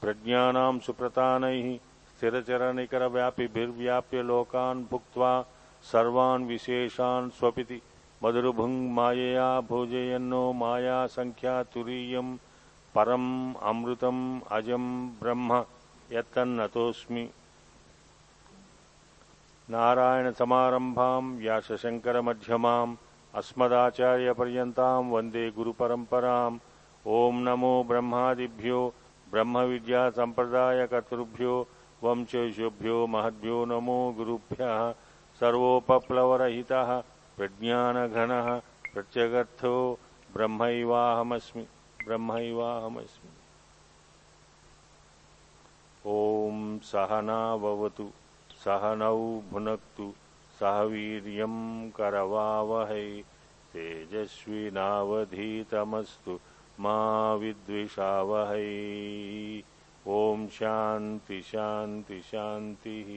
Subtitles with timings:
[0.00, 5.46] प्रज्ञानां सुप्रतानैः स्थिरचरनिकरव्यापिभिर्व्याप्य लोकान् भुक्त्वा
[5.82, 7.82] सर्वान् विशेषान् स्वपिति
[8.24, 12.36] मधुरभुङ् मायया भोजयन्नो मायासङ्ख्यातुरीयं
[12.94, 15.64] परम् अमृतम् अजं ब्रह्म
[16.12, 17.30] यत्तन्नतोऽस्मि
[19.70, 22.96] नारायणसमारम्भां व्यासशङ्करमध्यमाम्
[23.34, 26.58] अस्मदाचार्यपर्यन्तां वंदे गुरुपरम्पराम्।
[27.06, 28.94] ॐ नमो ब्रह्मादिभ्यो
[29.30, 31.66] ब्रह्मविद्यासम्प्रदायकर्तृभ्यो
[32.04, 34.94] वंशेषुभ्यो महद्भ्यो नमो गुरुभ्यः।
[35.40, 37.02] सर्वोपप्लवरहितः,
[37.36, 38.60] प्रज्ञानघनः,
[38.92, 39.98] प्रत्यगर्थो
[40.32, 41.66] ब्रह्मैवाहमस्मि।
[42.06, 43.32] ब्रह्मैवाहमस्मि।
[46.06, 48.06] ॐ सहना भवतु
[48.64, 50.06] सहनौ भुनक्तु
[50.60, 51.56] सह वीर्यं
[51.96, 53.08] करवावहै
[53.72, 54.72] तेजस्विनावधीतमस्तु
[56.80, 56.98] मा
[57.42, 58.72] विद्विषावहै।
[60.08, 63.10] ॐ शान्ति शान्ति शान्तिः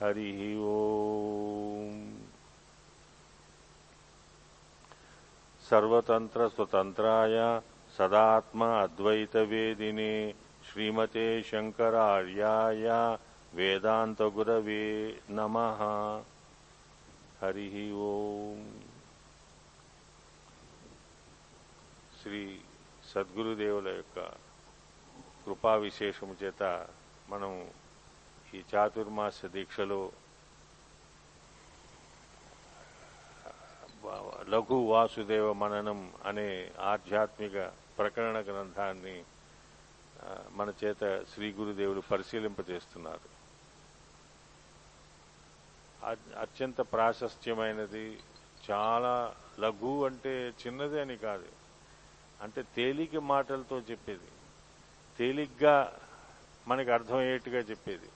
[0.00, 1.92] हरिः ॐ
[5.70, 7.36] सर्वतन्त्रस्वतन्त्राय
[7.95, 10.13] सदात्म अद्वैतवेदिने
[10.65, 12.87] श्रीमते शङ्करार्याय
[13.53, 14.83] వేదాంతగురవే
[15.29, 15.55] నమ
[17.39, 17.65] హరి
[18.01, 18.61] ఓం
[22.19, 22.41] శ్రీ
[23.09, 24.19] సద్గురుదేవుల యొక్క
[25.41, 26.63] కృపా విశేషము చేత
[27.29, 27.53] మనం
[28.53, 30.01] ఈ చాతుర్మాస దీక్షలో
[34.49, 36.49] లఘు వాసుదేవ మననం అనే
[36.85, 37.57] ఆధ్యాత్మిక
[37.98, 39.24] ప్రకరణ గ్రంథాన్ని
[40.50, 43.36] మన చేత శ్రీ గురుదేవుడు పరిశీలింపజేస్తున్నారు.
[46.38, 48.18] అత్యంత ప్రాశస్త్యమైనది
[48.70, 51.48] చాలా లఘు అంటే చిన్నది అని కాదు.
[52.42, 54.28] అంటే తేలిక మాటలతో చెప్పేది.
[55.18, 56.00] తేలిగ్గా
[56.68, 58.08] మనకి అర్థమయ్యేట్టుగా చెప్పేది.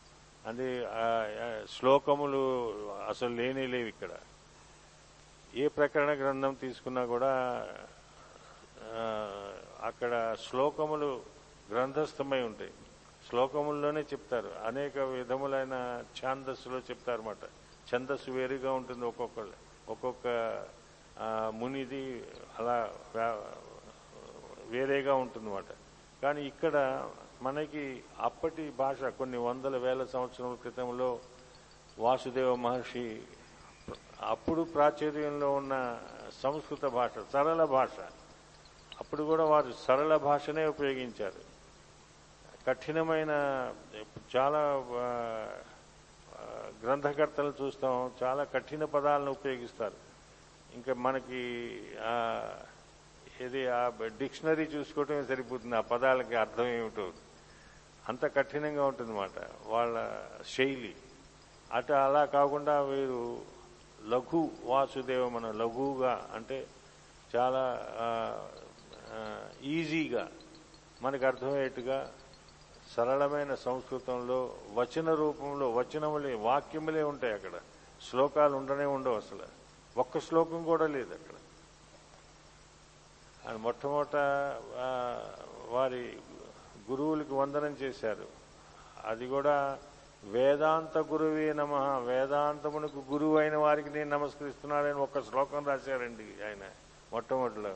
[0.47, 0.89] అంటే
[1.79, 2.43] శ్లోకములు
[3.09, 4.11] అసలు లేనే లేవు ఇక్కడ.
[5.55, 7.33] ఏ ప్రకరణ గ్రంథం తీసుకున్నా కూడా
[9.83, 11.21] అక్కడ శ్లోకములు
[11.71, 12.73] గ్రంథస్థమై ఉంటాయి.
[13.29, 14.53] శ్లోకముల్లోనే చెప్తారు.
[14.65, 17.45] అనేక విధములైన ఛాందస్సులో చెప్తారన్నమాట.
[17.95, 19.53] ఛందస్సు వేరుగా ఉంటుంది ఒక్కొక్కళ్ళు.
[19.89, 20.27] ఒక్కొక్క
[21.29, 22.25] మునిది
[22.59, 22.93] అలా
[24.67, 25.65] వేరేగా ఉంటుందన్నమాట.
[26.23, 27.09] కానీ ఇక్కడ
[27.43, 31.19] మనకి అప్పటి భాష కొన్ని వందల వేల సంవత్సరాల క్రితంలో
[31.99, 33.23] వాసుదేవ మహర్షి
[34.23, 36.01] అప్పుడు ప్రాచుర్యంలో ఉన్న
[36.43, 37.89] సంస్కృత భాష సరళ భాష.
[39.01, 41.41] అప్పుడు కూడా వారు సరళ భాషనే ఉపయోగించారు.
[42.67, 43.33] కఠినమైన
[44.37, 44.63] చాలా
[46.85, 49.99] గ్రంథకర్తలు చూస్తాం చాలా కఠిన పదాలను ఉపయోగిస్తారు.
[50.75, 51.43] ఇంకా మనకి
[53.45, 53.81] ఏది ఆ
[54.19, 57.13] డిక్షనరీ చూసుకోవటమే సరిపోతుంది ఆ పదాలకి అర్థం ఏమిటో.
[58.09, 59.97] అంత కఠినంగా ఉంటుందన్నమాట వాళ్ళ
[60.57, 60.95] శైలి.
[61.73, 63.43] అటు అలా కాకుండా వీరు
[64.13, 66.67] లఘు వాసుదేవ మన లఘువుగా అంటే
[67.37, 67.65] చాలా
[69.63, 70.29] ఈజీగా
[71.03, 72.13] మనకు అర్థమయ్యేట్టుగా
[72.97, 77.51] సరళమైన సంస్కృతంలో వచన రూపంలో వచనములే వాక్యములే ఉంటాయి అక్కడ.
[78.11, 79.47] శ్లోకాలు ఉండనే ఉండవు అసలు.
[79.97, 81.35] ఒక్క శ్లోకం కూడా లేదు అక్కడ.
[83.49, 84.17] ఆయన మొట్టమొదట
[85.69, 86.19] వారి
[86.91, 88.27] గురువులకి వందనం చేశారు.
[89.05, 89.79] అది కూడా
[90.25, 96.71] వేదాంత గురువే నమ వేదాంతమునకు గురువు అయిన వారికి నేను నమస్కరిస్తున్నానని ఒక్క శ్లోకం రాశారండి ఆయన
[97.13, 97.75] మొట్టమొదటిలో.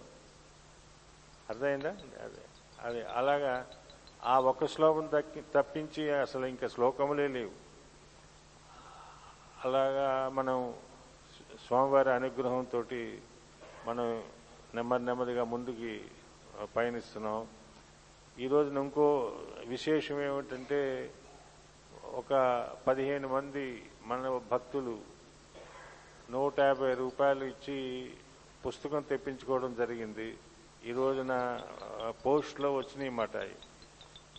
[1.50, 1.92] అర్థమైందా?
[2.24, 2.42] అదే
[2.82, 3.66] అది అలాగా
[4.24, 7.52] ఆ ఒక్క శ్లోకం తక్కి తప్పించి అసలు ఇంకా శ్లోకములే లేవు.
[9.64, 10.74] అలాగా మనం
[11.66, 12.84] స్వామివారి అనుగ్రహంతో
[13.86, 14.24] మనం
[14.74, 16.04] నెమ్మది నెమ్మదిగా ముందుకి
[16.76, 17.46] పయనిస్తున్నాం.
[18.38, 19.06] ఈరోజు ఇంకో
[19.66, 20.80] విశేషం ఏమిటంటే
[22.04, 22.32] ఒక
[22.86, 24.98] పదిహేను మంది మన భక్తులు
[26.30, 27.78] నూట యాభై రూపాయలు ఇచ్చి
[28.66, 30.36] పుస్తకం తెప్పించుకోవడం జరిగింది.
[30.86, 31.34] ఈ రోజున
[32.24, 33.36] పోస్ట్లో వచ్చినాయి మాట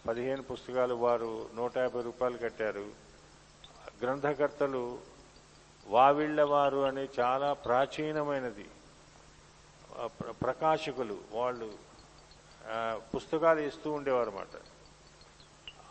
[0.07, 2.83] పదిహేను పుస్తకాలు వారు నూట యాభై రూపాయలు కట్టారు.
[4.01, 4.99] గ్రంథకర్తలు
[5.87, 8.65] వావిళ్ళవారు అనే చాలా ప్రాచీనమైనది.
[10.43, 11.71] ప్రకాశకులు వాళ్ళు
[13.15, 14.61] పుస్తకాలు ఇస్తూ ఉండేవారు అన్నమాట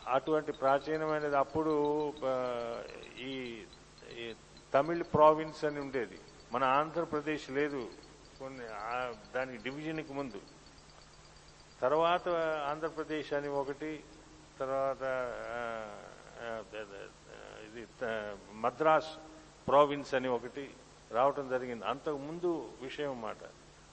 [0.08, 1.74] అటువంటి ప్రాచీనమైనది అప్పుడు
[3.18, 3.34] ఈ
[4.18, 4.34] ఈ
[4.74, 6.18] తమిళ్ ప్రావిన్స్ అని ఉండేది.
[6.52, 7.84] మన ఆంధ్రప్రదేశ్ లేదు.
[8.38, 8.66] కొన్ని
[9.34, 10.40] దానికి డివిజన్కి ముందు.
[11.82, 12.28] తర్వాత
[12.70, 13.92] ఆంధ్రప్రదేశ్ అని ఒకటి
[14.60, 15.04] తర్వాత
[17.66, 17.84] ఇది
[18.64, 19.12] మద్రాస్
[19.68, 20.64] ప్రావిన్స్ అని ఒకటి
[21.10, 21.84] రావటం జరిగింది.
[21.86, 22.50] అంతకు ముందు
[22.82, 23.42] విషయం అన్నమాట.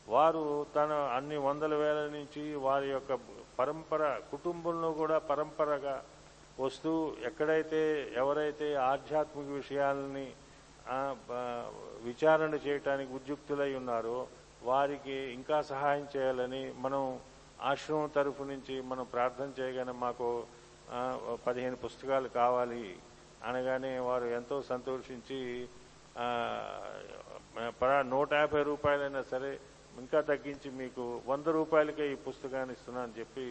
[0.08, 0.44] వారు
[0.76, 3.14] తన అన్ని వందల వేల నుంచి వారి యొక్క
[3.60, 5.96] పరంపర కుటుంబంలో కూడా పరంపరగా
[6.60, 6.92] వస్తూ
[7.30, 7.82] ఎక్కడైతే
[8.22, 10.28] ఎవరైతే ఆధ్యాత్మిక విషయాలని
[12.08, 14.28] విచారణ చేయటానికి ఉద్యుక్తులై ఉన్నారో.
[14.64, 17.20] వారికి ఇంకా సహాయం చేయాలని మనం
[17.70, 20.28] ఆశ్రమం తరఫు నుంచి మనం ప్రార్థన చేయగానే మాకు
[21.48, 22.86] పదిహేను పుస్తకాలు కావాలి
[23.50, 25.68] అనగానే వారు ఎంతో సంతోషించి
[28.14, 29.52] నూట యాభై రూపాయలైనా సరే
[30.00, 33.46] ఇంకా తగ్గించి మీకు వంద రూపాయలకే ఈ పుస్తకాన్ని ఇస్తున్నానని చెప్పి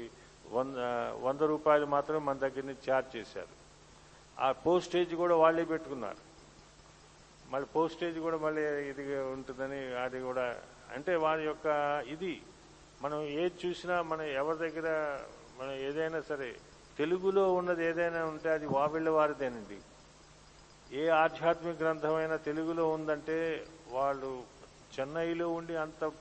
[0.56, 0.76] వంద
[1.24, 3.54] వంద రూపాయలు మాత్రం మన దగ్గర నుంచి ఛార్జ్ చేశారు.
[4.44, 6.29] ఆ పోస్టేజ్ కూడా వాళ్ళే పెట్టుకున్నారు.
[7.50, 9.04] మళ్ళీ పోస్టేజ్ కూడా మళ్ళీ ఇది
[9.34, 10.46] ఉంటుందని అది కూడా.
[10.94, 11.66] అంటే వారి యొక్క
[12.14, 12.32] ఇది
[13.02, 14.88] మనం ఏది చూసినా మన ఎవరి దగ్గర
[15.60, 16.50] మనం ఏదైనా సరే
[16.98, 19.78] తెలుగులో ఉన్నది ఏదైనా ఉంటే అది వావిళ్ళ వారిదేనండి.
[21.00, 23.38] ఏ ఆధ్యాత్మిక గ్రంథమైనా తెలుగులో ఉందంటే
[23.96, 24.30] వాళ్ళు
[24.94, 26.12] చెన్నైలో ఉండి అంత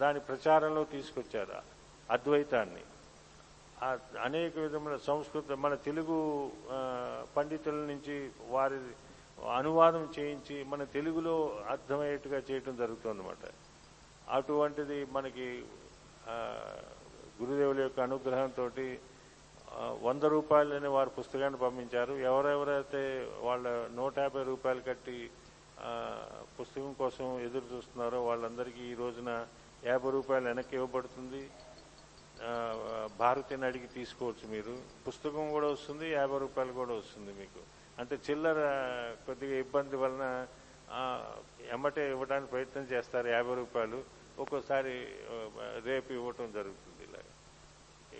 [0.00, 1.56] దాని ప్రచారంలో తీసుకొచ్చారు
[2.10, 2.82] అద్వైతాన్ని.
[4.26, 6.16] అనేక విధముల సంస్కృత మన తెలుగు
[7.36, 8.16] పండితుల నుంచి
[8.54, 8.78] వారి
[9.58, 11.34] అనువాదం చేయించి మన తెలుగులో
[11.74, 13.44] అర్థమయ్యేట్టుగా చేయటం జరుగుతుందన్నమాట.
[14.36, 15.46] అటువంటిది మనకి
[17.40, 18.66] గురుదేవుల యొక్క అనుగ్రహంతో
[20.06, 22.14] వంద రూపాయలని వారు పుస్తకాన్ని పంపించారు.
[22.30, 23.02] ఎవరెవరైతే
[23.46, 23.66] వాళ్ళ
[23.98, 25.18] నూట యాభై రూపాయలు కట్టి
[26.58, 29.30] పుస్తకం కోసం ఎదురు చూస్తున్నారో వాళ్ళందరికీ ఈ రోజున
[29.84, 31.42] యాభై రూపాయలు వెనక్కి ఇవ్వబడుతుంది.
[32.40, 34.74] భారతీయ భారతిని అడిగి తీసుకోవచ్చు మీరు.
[35.06, 37.62] పుస్తకం కూడా వస్తుంది యాభై రూపాయలు కూడా వస్తుంది మీకు.
[38.00, 38.56] అంటే చిల్లర
[39.26, 40.46] కొద్దిగా ఇబ్బంది వలన
[41.72, 44.04] ఎమ్మటే ఇవ్వడానికి ప్రయత్నం చేస్తారు యాభై రూపాయలు.
[44.38, 45.06] ఒక్కోసారి
[45.84, 47.22] రేపు ఇవ్వటం జరుగుతుంది ఇలా.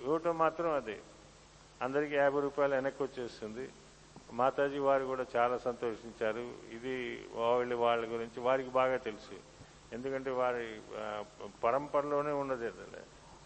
[0.03, 0.99] ఇవ్వటం మాత్రం అదే.
[1.83, 3.69] అందరికీ యాభై రూపాయలు వెనక్కి వచ్చేస్తుంది.
[4.33, 6.53] మాతాజీ వారు కూడా చాలా సంతోషించారు.
[6.73, 9.35] ఇది వాళ్ళ వాళ్ళ గురించి వారికి బాగా తెలుసు.
[9.95, 10.81] ఎందుకంటే వారి
[11.65, 12.71] పరంపరలోనే ఉన్నది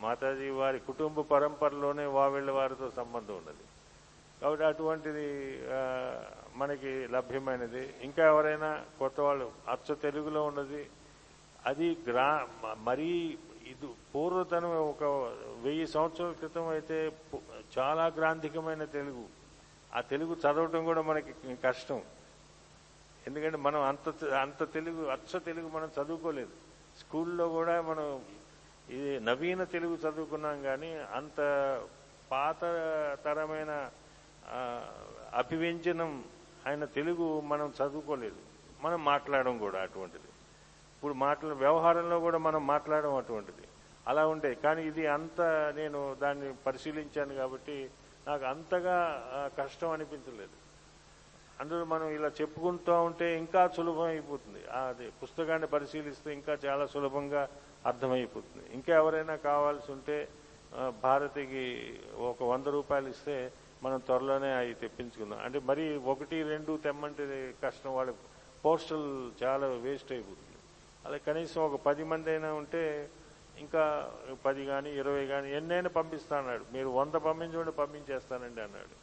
[0.00, 3.64] మాతాజీ వారి కుటుంబ పరంపరలోనే వావిళ్ళ వారితో సంబంధం ఉన్నది.
[4.44, 5.26] కాబట్టి అటువంటిది
[6.60, 7.82] మనకి లభ్యమైనది.
[8.06, 10.82] ఇంకా ఎవరైనా కొత్త వాళ్ళు అచ్చ తెలుగులో ఉన్నది
[11.68, 12.26] అది గ్రా
[12.88, 13.12] మరీ
[13.70, 15.04] ఇది పూర్వతనం ఒక
[15.64, 16.98] వెయ్యి సంవత్సరాల క్రితం అయితే
[17.76, 19.24] చాలా గ్రాంధికమైన తెలుగు.
[19.96, 22.00] ఆ తెలుగు చదవటం కూడా మనకి కష్టం.
[23.28, 24.08] ఎందుకంటే మనం అంత
[24.44, 26.54] అంత తెలుగు అచ్చ తెలుగు మనం చదువుకోలేదు.
[27.00, 28.08] స్కూల్లో కూడా మనం
[28.94, 31.40] ఇది నవీన తెలుగు చదువుకున్నాం కానీ అంత
[32.32, 32.60] పాత
[33.26, 33.72] తరమైన
[35.40, 36.10] అభివ్యంజనం
[36.68, 38.40] ఆయన తెలుగు మనం చదువుకోలేదు.
[38.84, 40.28] మనం మాట్లాడడం కూడా అటువంటిది.
[40.96, 43.64] ఇప్పుడు మాట్లా వ్యవహారంలో కూడా మనం మాట్లాడడం అటువంటిది.
[44.10, 44.50] అలా ఉండే.
[44.64, 45.40] కానీ ఇది అంత
[45.78, 47.76] నేను దాన్ని పరిశీలించాను కాబట్టి
[48.28, 48.96] నాకు అంతగా
[49.58, 50.56] కష్టం అనిపించలేదు.
[51.60, 57.42] అందులో మనం ఇలా చెప్పుకుంటూ ఉంటే ఇంకా సులభం అయిపోతుంది అది పుస్తకాన్ని పరిశీలిస్తే ఇంకా చాలా సులభంగా
[57.90, 58.64] అర్థమైపోతుంది.
[58.78, 60.16] ఇంకా ఎవరైనా కావాల్సి ఉంటే
[61.04, 61.64] భారతికి
[62.30, 63.36] ఒక వంద రూపాయలు ఇస్తే
[63.82, 65.38] మనం త్వరలోనే అవి తెప్పించుకుందాం.
[65.38, 67.94] అంటే మరి ఒకటి రెండు తెమ్మంటే కష్టం.
[67.94, 68.12] వాళ్ళ
[68.64, 70.58] పోస్టల్ చాలా వేస్ట్ అయిపోతుంది.
[71.06, 73.10] అలా కనీసం ఒక పది మంది అయినా ఉంటే
[73.58, 74.12] ఇంకా
[74.44, 76.64] పది కానీ ఇరవై కానీ ఎన్నైనా పంపిస్తా అన్నాడు.
[76.72, 78.94] మీరు వంద పంపించండి పంపించేస్తానండి అన్నాడు.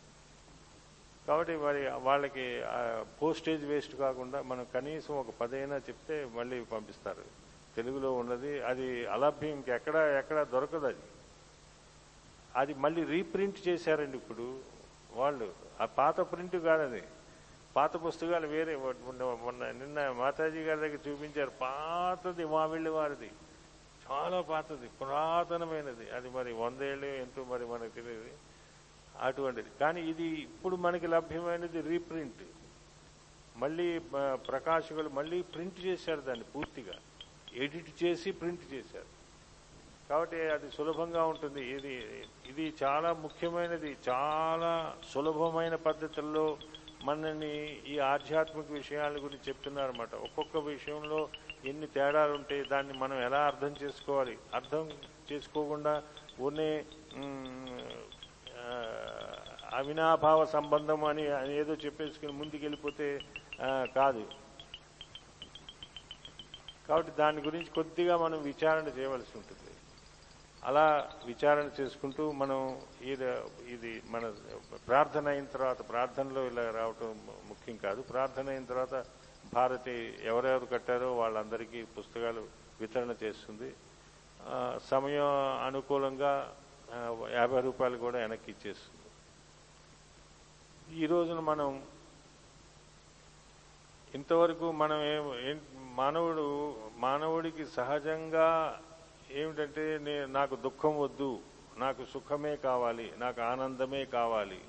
[1.28, 2.62] కాబట్టి మరి వాళ్ళకి
[3.22, 7.24] పోస్టేజ్ వేస్ట్ కాకుండా మనం కనీసం ఒక పదైనా చెప్తే మళ్ళీ పంపిస్తారు.
[7.76, 8.62] తెలుగులో ఉన్నది.
[8.62, 11.06] అది అలభ్యం ఇంకెక్కడ ఎక్కడ దొరకదు అది.
[12.56, 14.60] అది మళ్ళీ రీప్రింట్ చేశారండి ఇప్పుడు
[15.14, 15.54] వాళ్ళు.
[15.82, 17.02] ఆ పాత ప్రింట్ కాదని
[17.76, 21.52] పాత పుస్తకాలు వేరే మొన్న నిన్న మాతాజీ గారి దగ్గర చూపించారు.
[21.62, 23.32] పాతది మా వెళ్ళి వారిది.
[24.12, 26.10] చాలా పాతది పురాతనమైనది.
[26.10, 28.34] అది మరి వందేళ్ళు ఎంతో మరి మనకు తెలియదు.
[29.20, 29.70] అటువంటిది.
[29.80, 32.44] కానీ ఇది ఇప్పుడు మనకి లభ్యమైనది రీప్రింట్.
[33.58, 34.00] మళ్ళీ
[34.50, 36.94] ప్రకాశకులు మళ్ళీ ప్రింట్ చేశారు దాన్ని పూర్తిగా.
[37.54, 39.21] ఎడిట్ చేసి ప్రింట్ చేశారు.
[40.12, 41.62] కాబట్టి అది సులభంగా ఉంటుంది.
[41.76, 41.94] ఇది
[42.52, 43.92] ఇది చాలా ముఖ్యమైనది.
[44.10, 44.72] చాలా
[45.12, 46.46] సులభమైన పద్ధతుల్లో
[47.08, 47.54] మనని
[47.92, 50.14] ఈ ఆధ్యాత్మిక విషయాల గురించి చెప్తున్నారన్నమాట.
[50.28, 51.20] ఒక్కొక్క విషయంలో
[51.70, 54.36] ఎన్ని తేడాలు ఉంటాయి దాన్ని మనం ఎలా అర్థం చేసుకోవాలి?
[54.60, 54.86] అర్థం
[55.32, 55.94] చేసుకోకుండా
[56.48, 56.70] ఊనే
[59.80, 63.08] అవినాభావ సంబంధం అని అని ఏదో చెప్పేసుకుని ముందుకెళ్ళిపోతే
[63.98, 64.24] కాదు.
[66.88, 69.71] కాబట్టి దాని గురించి కొద్దిగా మనం విచారణ చేయవలసి ఉంటుంది.
[70.66, 72.60] అలా విచారణ చేసుకుంటూ మనం
[73.02, 73.28] ఇది
[73.74, 74.34] ఇది మన
[74.88, 78.02] ప్రార్థన అయిన తర్వాత ప్రార్థనలో ఇలా రావటం ముఖ్యం కాదు.
[78.02, 78.96] ప్రార్థన అయిన తర్వాత
[79.54, 82.44] భారతి ఎవరెవరు కట్టారో వాళ్ళందరికీ పుస్తకాలు
[82.82, 83.70] వితరణ చేస్తుంది.
[84.90, 85.30] సమయం
[85.66, 86.34] అనుకూలంగా
[87.32, 88.98] యాభై రూపాయలు కూడా వెనక్కి ఇచ్చేస్తుంది.
[91.02, 91.84] ఈ రోజున మనం
[94.16, 95.54] ఇంతవరకు మనం ఏ
[96.00, 96.46] మానవుడు
[96.96, 98.48] మానవుడికి సహజంగా
[99.34, 101.40] ఏమిటంటే నేను నాకు దుఃఖం వద్దు
[101.78, 104.62] నాకు సుఖమే కావాలి నాకు ఆనందమే కావాలి.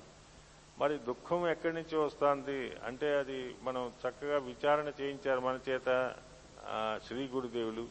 [0.79, 2.73] మరి దుఃఖం ఎక్కడి నుంచి వస్తుంది?
[2.85, 6.15] అంటే అది మనం చక్కగా విచారణ చేయించారు మన చేత
[7.07, 7.87] శ్రీ గురుదేవులు.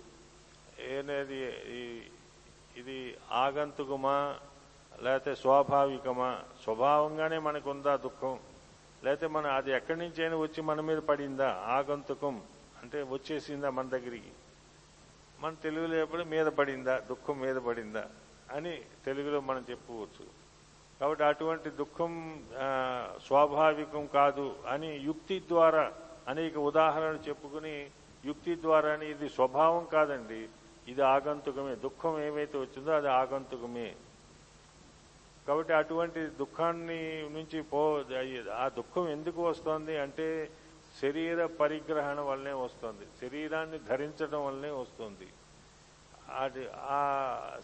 [0.80, 2.02] ఏనేది ఈ-
[2.76, 4.36] ఇది ఆగంతుకమా
[5.02, 6.40] లేకపోతే స్వాభావికమా?
[6.62, 8.38] స్వభావంగానే మనకుందా దుఃఖం?
[9.04, 11.64] లేకపోతే మన అది ఎక్కడి నుంచైనా అయినా వచ్చి మన మీద పడిందా?
[11.66, 12.42] ఆగంతుకం.
[12.82, 14.32] అంటే వచ్చేసిందా మన దగ్గరికి?
[15.42, 18.04] మన తెలుగులో ఎప్పుడు మీద పడిందా దుఃఖం మీద పడిందా
[18.52, 20.26] అని తెలుగులో మనం చెప్పుకోవచ్చు.
[21.00, 22.12] కాబట్టి అటువంటి దుఃఖం
[23.26, 25.92] స్వాభావికం కాదు అని యుక్తి ద్వారా
[26.28, 27.90] అనేక ఉదాహరణలు చెప్పుకుని
[28.24, 30.48] యుక్తి ద్వారానే ఇది స్వభావం కాదండి.
[30.88, 31.74] ఇది ఆగంతుకమే.
[31.74, 33.94] దుఃఖం ఏమైతే వచ్చిందో అది ఆగంతుకమే.
[35.48, 38.04] కాబట్టి అటువంటి దుఃఖాన్ని నుంచి పో
[38.54, 40.50] ఆ దుఃఖం ఎందుకు వస్తోంది అంటే
[41.00, 43.04] శరీర పరిగ్రహణ వల్లనే వస్తుంది.
[43.20, 45.28] శరీరాన్ని ధరించడం వల్లనే వస్తుంది.
[46.42, 46.62] అది
[46.96, 47.00] ఆ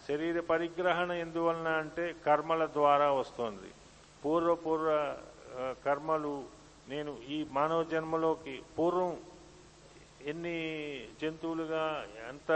[0.07, 3.71] శరీర పరిగ్రహణ ఎందువలన అంటే కర్మల ద్వారా వస్తుంది.
[4.25, 4.89] పూర్వ పూర్వ
[5.87, 6.35] కర్మలు
[6.93, 9.13] నేను ఈ మానవ జన్మలోకి పూర్వం
[10.31, 10.59] ఎన్ని
[11.21, 11.83] జంతువులుగా
[12.31, 12.51] ఎంత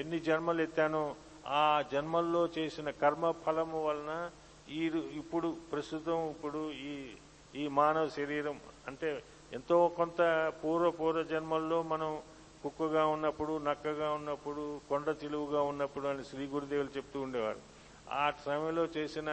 [0.00, 1.02] ఎన్ని జన్మలు ఎత్తానో
[1.60, 4.12] ఆ జన్మల్లో చేసిన కర్మ ఫలము వలన
[4.78, 4.82] ఈ
[5.20, 6.92] ఇప్పుడు ప్రస్తుతం ఇప్పుడు ఈ
[7.60, 8.56] ఈ మానవ శరీరం
[8.88, 9.08] అంటే
[9.56, 10.20] ఎంతో కొంత
[10.60, 12.10] పూర్వ పూర్వ జన్మల్లో మనం
[12.62, 17.60] కుక్కగా ఉన్నప్పుడు నక్కగా ఉన్నప్పుడు కొండ చిలువుగా ఉన్నప్పుడు అని శ్రీ గురుదేవులు చెప్తూ ఉండేవారు.
[18.20, 19.30] ఆ సమయంలో చేసిన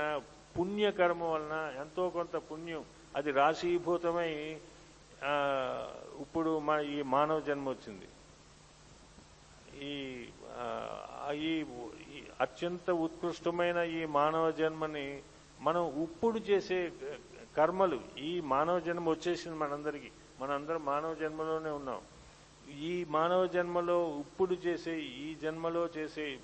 [0.55, 2.83] పుణ్యకర్మ వలన ఎంతో కొంత పుణ్యం
[3.17, 4.31] అది రాశీభూతమై
[6.23, 8.07] ఇప్పుడు మా ఈ మానవ జన్మ వచ్చింది.
[9.89, 9.93] ఈ
[11.47, 11.51] ఈ
[12.15, 15.07] ఈ అత్యంత ఉత్కృష్టమైన ఈ మానవ జన్మని
[15.67, 16.79] మనం ఇప్పుడు చేసే
[17.57, 20.11] కర్మలు ఈ మానవ జన్మ వచ్చేసింది మనందరికీ.
[20.41, 22.01] మనందరం మానవ జన్మలోనే ఉన్నాం.
[22.79, 26.39] ఈ మానవ జన్మలో ఇప్పుడు చేసే ఈ జన్మలో చేసే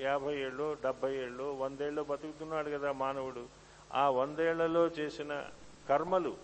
[0.00, 3.46] యాభై ఏళ్ళు డెబ్బై ఏళ్ళు వందేళ్ళు బతుకుతున్నాడు కదా మానవుడు.
[3.94, 5.44] ఆ వందేళ్ళలో చేసిన
[5.88, 6.36] కర్మలు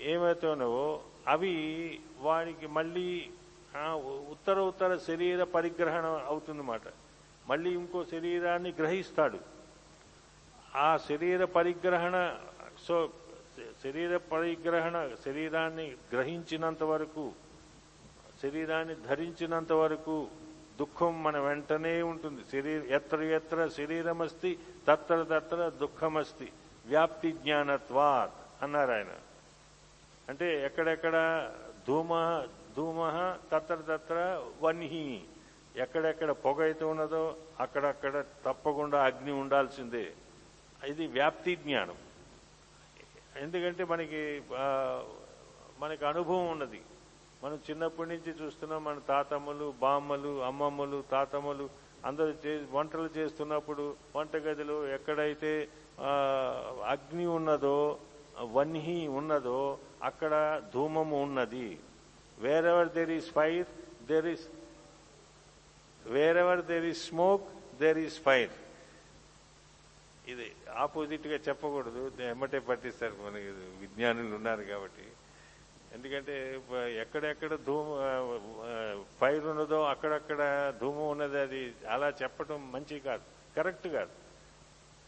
[0.00, 1.54] ఏమైతే ఉన్నావో అవి
[2.18, 3.30] వాడికి మళ్ళీ
[4.30, 6.82] ఉత్తర ఉత్తర శరీర పరిగ్రహణ అవుతుందన్నమాట.
[7.48, 9.38] మళ్ళీ ఇంకో శరీరాన్ని గ్రహిస్తాడు.
[10.76, 12.16] ఆ శరీర పరిగ్రహణ
[12.86, 13.10] సో
[13.84, 17.32] శరీర పరిగ్రహణ శరీరాన్ని గ్రహించినంత వరకు
[18.42, 20.28] శరీరాన్ని ధరించినంత వరకు
[20.78, 22.40] దుఃఖం మన వెంటనే ఉంటుంది.
[22.52, 26.52] శరీర ఎత్ర ఎత్ర శరీరమస్తి తత్ర తత్ర దుఃఖమస్తి.
[26.86, 29.06] వ్యాప్తి జ్ఞానత్వాత్ అన్నారు ఆయన.
[30.28, 31.50] అంటే ఎక్కడెక్కడ
[31.88, 32.42] ధూమ
[32.76, 35.20] ధూమ తత్ర తత్ర వన్హి.
[35.76, 40.12] ఎక్కడెక్కడ పొగ అయితే ఉన్నదో అక్కడక్కడ తప్పకుండా అగ్ని ఉండాల్సిందే.
[40.84, 41.94] ఇది వ్యాప్తి జ్ఞానం.
[43.36, 44.22] ఎందుకంటే మనకి
[45.82, 46.80] మనకి అనుభవం ఉన్నది.
[47.42, 51.64] మనం చిన్నప్పటి నుంచి చూస్తున్నాం మన తాతమ్మలు బామ్మలు అమ్మమ్మలు తాతమ్మలు
[52.08, 53.84] అందరూ చే వంటలు చేస్తున్నప్పుడు
[54.16, 55.52] వంటగదిలో ఎక్కడైతే
[56.94, 57.78] అగ్ని ఉన్నదో
[58.56, 61.78] వన్హి ఉన్నదో అక్కడ ధూమము ఉన్నది.
[62.38, 63.70] Wherever there is fire
[64.10, 64.46] there is
[66.06, 67.46] wherever there is smoke
[67.80, 68.54] there is fire
[70.28, 72.12] ఇది ఆపోజిట్గా చెప్పకూడదు.
[72.20, 75.12] ఎమ్మటే పట్టిస్తారు మనకి విజ్ఞానులు ఉన్నారు కాబట్టి.
[75.92, 76.60] ఎందుకంటే
[77.00, 77.84] ఎక్కడెక్కడ ధూమ
[79.20, 83.22] ఫైర్ ఉన్నదో అక్కడక్కడ ధూమం ఉన్నది అది అలా చెప్పటం మంచి కాదు.
[83.56, 84.10] కరెక్ట్ కాదు.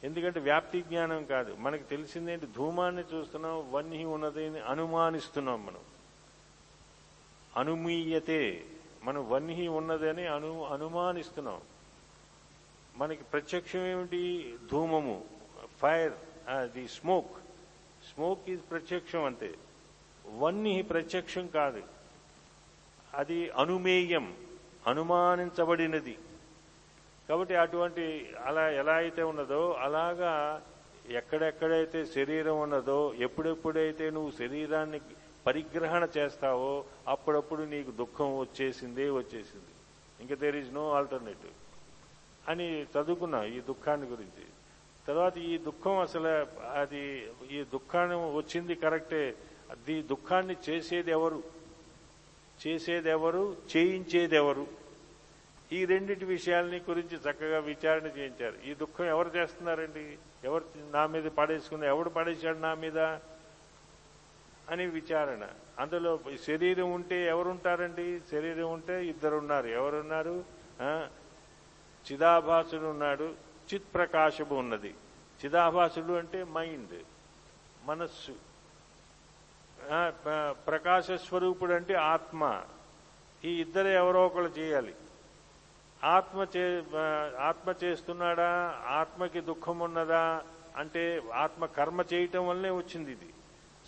[0.04, 1.56] ఎందుకంటే వ్యాప్తి జ్ఞానం కాదు.
[1.58, 5.80] మనకు తెలిసిందేంటి ధూమాన్ని చూస్తున్నాం వన్హి ఉన్నది అని అనుమానిస్తున్నాం మనం.
[7.56, 8.64] అనుమీయతే.
[9.02, 11.60] మనం వన్హి ఉన్నదని అను అనుమానిస్తున్నాం.
[12.96, 14.54] మనకి ప్రత్యక్షం ఏమిటి?
[14.70, 15.24] ధూమము.
[15.82, 16.12] Fire
[16.72, 17.32] the smoke
[18.10, 19.54] smoke is ప్రత్యక్షం అంతే
[20.26, 21.82] వన్ని ప్రత్యక్షం కాదు.
[23.14, 24.34] అది అనుమేయం
[24.86, 26.18] అనుమానించబడినది.
[27.28, 30.62] కాబట్టి అటువంటి అలా ఎలా అయితే ఉన్నదో అలాగా
[31.08, 35.00] ఎక్కడెక్కడైతే శరీరం ఉన్నదో ఎప్పుడెప్పుడైతే నువ్వు శరీరాన్ని
[35.46, 39.72] పరిగ్రహణ చేస్తావో అప్పుడప్పుడు నీకు దుఃఖం వచ్చేసిందే వచ్చేసింది.
[40.20, 41.52] ఇంకా దేర్ ఈజ్ నో ఆల్టర్నేటివ్
[42.48, 44.46] అని చదువుకున్నా ఈ దుఃఖాన్ని గురించి.
[45.08, 46.28] తర్వాత ఈ దుఃఖం అసలు
[46.68, 49.34] అది ఈ దుఃఖాన్ని వచ్చింది కరెక్టే.
[49.88, 51.42] ఈ దుఃఖాన్ని చేసేది ఎవరు
[52.66, 54.66] చేసేది ఎవరు చేయించేది ఎవరు
[55.72, 58.54] ఈ రెండింటి విషయాలని గురించి చక్కగా విచారణ చేయించారు.
[58.66, 60.18] ఈ దుఃఖం ఎవరు చేస్తున్నారండి?
[60.44, 62.98] ఎవరు నా మీద పడేసుకున్నా ఎవడు పడేశాడు నా మీద?
[64.70, 65.46] అని విచారణ.
[65.78, 68.20] అందులో శరీరం ఉంటే ఎవరుంటారండి?
[68.30, 70.44] శరీరం ఉంటే ఇద్దరు ఉన్నారు ఎవరున్నారు
[72.12, 73.34] చిదాభాసుడు ఉన్నాడు
[73.74, 74.94] చిత్ ప్రకాశము ఉన్నది.
[75.44, 77.02] చిదాభాసుడు అంటే మైండ్
[77.84, 78.32] మనస్సు.
[80.66, 82.62] ప్రకాశ స్వరూపుడు అంటే ఆత్మ.
[83.44, 84.94] ఈ ఇద్దరు ఎవరో ఒకరు చేయాలి.
[86.04, 86.84] ఆత్మ చే
[87.40, 90.42] ఆత్మ చేస్తున్నాడా ఆత్మకి దుఃఖం ఉన్నదా
[90.76, 93.34] అంటే ఆత్మ కర్మ చేయటం వల్లనే వచ్చింది ఇది.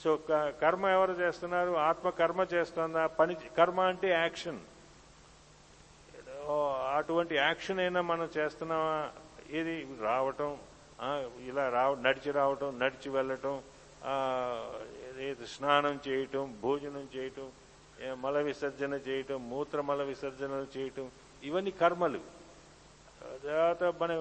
[0.04, 1.72] సో క- కర్మ ఎవరు చేస్తున్నారు?
[1.76, 3.06] ఆత్మ కర్మ చేస్తుందా?
[3.06, 4.60] పని కర్మ అంటే యాక్షన్.
[6.96, 8.96] అటువంటి యాక్షన్ అయినా మనం చేస్తున్నామా?
[9.58, 9.74] ఏది?
[10.00, 10.50] రావటం
[11.48, 13.56] ఇలా రావ నడిచి రావటం నడిచి వెళ్ళటం
[15.24, 15.46] ఏది?
[15.54, 17.48] స్నానం చేయటం భోజనం చేయటం
[18.22, 21.06] మల విసర్జన చేయటం మూత్ర మల విసర్జనలు చేయటం
[21.42, 22.20] ఇవన్నీ కర్మలు.
[23.44, 24.12] తర్వాత మన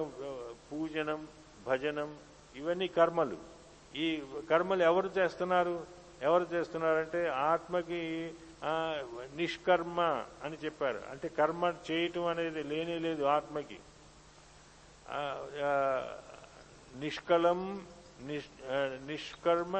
[0.70, 1.20] పూజనం
[1.66, 2.10] భజనం
[2.56, 3.36] ఇవన్నీ కర్మలు.
[3.96, 4.06] ఈ
[4.50, 5.76] కర్మలు ఎవరు చేస్తున్నారు?
[6.22, 8.00] ఎవరు చేస్తున్నారంటే ఆత్మకి
[9.38, 10.00] నిష్కర్మ
[10.44, 11.02] అని చెప్పారు.
[11.10, 13.78] అంటే కర్మ చేయటం అనేది లేనే లేదు ఆత్మకి.
[17.00, 17.60] నిష్కలం
[19.08, 19.74] నిష్కర్మ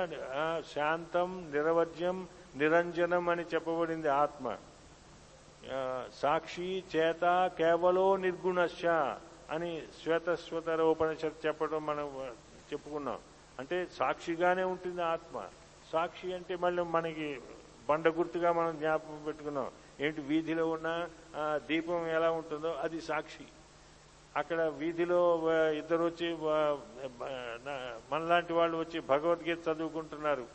[0.75, 4.57] శాంతం నిరవజ్యం నిరంజనం అని చెప్పబడింది ఆత్మ.
[6.23, 7.25] సాక్షి చేత
[7.59, 8.85] కేవలో నిర్గుణశ
[9.55, 9.71] అని
[10.03, 12.07] శ్వేతశ్వతర ఉపనిషత్ చెప్పడం మనం
[12.73, 13.19] చెప్పుకున్నాం.
[13.59, 15.37] అంటే సాక్షిగానే ఉంటుంది ఆత్మ.
[15.93, 17.29] సాక్షి అంటే మళ్ళీ మనకి
[17.89, 19.69] బండ గుర్తుగా మనం జ్ఞాపకం పెట్టుకున్నాం.
[20.01, 20.91] ఏంటి వీధిలో ఉన్న
[21.69, 23.47] దీపం ఎలా ఉంటుందో అది సాక్షి.
[24.37, 25.21] అక్కడ వీధిలో
[25.81, 26.29] ఇద్దరు వచ్చి
[28.13, 30.47] మనలాంటి వాళ్ళు వచ్చి భగవద్గీత చదువుకుంటున్నారు.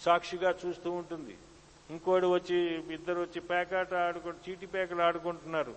[0.00, 1.36] సాక్షిగా చూస్తూ ఉంటుంది.
[1.90, 2.58] ఇంకోడు వచ్చి
[2.94, 5.74] ఇద్దరు వచ్చి పేకాట ఆడుకు చీటి పేకలు ఆడుకుంటున్నారు.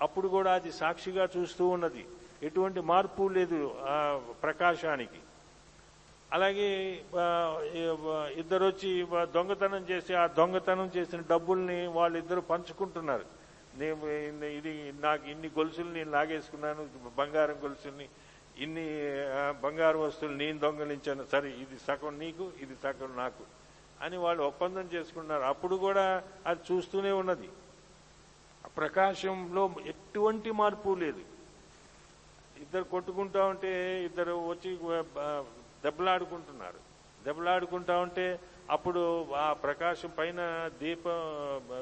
[0.00, 2.04] అప్పుడు కూడా అది సాక్షిగా చూస్తూ ఉన్నది.
[2.42, 3.96] ఎటువంటి మార్పు లేదు ఆ
[4.42, 5.20] ప్రకాశానికి.
[6.34, 6.68] అలాగే
[8.42, 8.90] ఇద్దరు వచ్చి
[9.36, 13.26] దొంగతనం చేసి ఆ దొంగతనం చేసిన డబ్బుల్ని వాళ్ళిద్దరు పంచుకుంటున్నారు.
[13.80, 14.06] నేను
[14.58, 14.72] ఇది
[15.06, 16.82] నాకు ఇన్ని గొలుసులు నేను లాగేసుకున్నాను
[17.20, 18.06] బంగారం గొలుసుల్ని
[18.64, 18.86] ఇన్ని
[19.64, 21.24] బంగారు వస్తువులు నేను దొంగలించాను.
[21.34, 23.44] సరే ఇది సగం నీకు ఇది సగం నాకు
[24.04, 25.44] అని వాళ్ళు ఒప్పందం చేసుకున్నారు.
[25.52, 26.04] అప్పుడు కూడా
[26.50, 27.48] అది చూస్తూనే ఉన్నది.
[28.80, 31.22] ప్రకాశంలో ఎటువంటి మార్పు లేదు.
[32.64, 33.72] ఇద్దరు కొట్టుకుంటా ఉంటే
[34.08, 34.70] ఇద్దరు వచ్చి
[35.84, 36.92] దెబ్బలాడుకుంటున్నారు.
[37.24, 38.40] దెబ్బలాడుకుంటా ఉంటే
[38.70, 41.12] అప్పుడు ఆ ప్రకాశం పైన దీపం